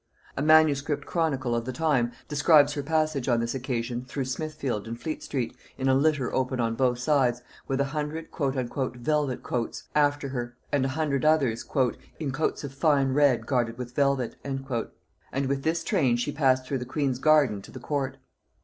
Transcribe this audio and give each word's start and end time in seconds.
A 0.35 0.41
manuscript 0.41 1.05
chronicle 1.05 1.53
of 1.53 1.65
the 1.65 1.71
time 1.71 2.11
describes 2.27 2.73
her 2.73 2.81
passage 2.81 3.27
on 3.29 3.39
this 3.39 3.53
occasion 3.53 4.03
through 4.03 4.25
Smithfield 4.25 4.87
and 4.87 4.99
Fleet 4.99 5.21
street, 5.21 5.55
in 5.77 5.87
a 5.87 5.93
litter 5.93 6.33
open 6.33 6.59
on 6.59 6.73
both 6.73 6.97
sides, 6.97 7.43
with 7.67 7.79
a 7.79 7.83
hundred 7.93 8.29
"velvet 8.35 9.43
coats" 9.43 9.83
after 9.93 10.29
her, 10.29 10.57
and 10.71 10.85
a 10.85 10.95
hundred 10.97 11.23
others 11.23 11.63
"in 12.19 12.31
coats 12.31 12.63
of 12.63 12.73
fine 12.73 13.11
red 13.13 13.45
guarded 13.45 13.77
with 13.77 13.93
velvet;" 13.93 14.35
and 14.43 14.65
with 15.45 15.61
this 15.61 15.83
train 15.83 16.17
she 16.17 16.31
passed 16.31 16.65
through 16.65 16.79
the 16.79 16.83
queen's 16.85 17.19
garden 17.19 17.61
to 17.61 17.69
the 17.71 17.79
court. 17.79 18.17